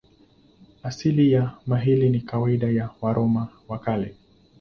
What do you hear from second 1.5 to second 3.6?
maili ni kawaida ya Waroma